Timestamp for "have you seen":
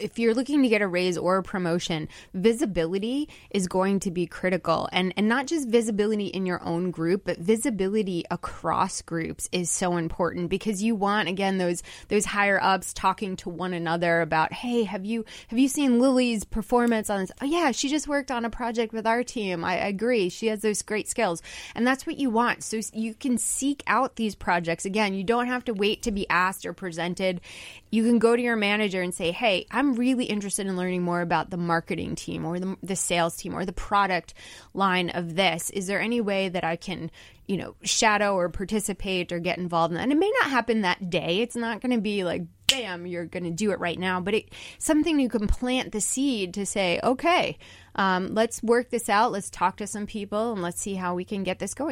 15.48-16.00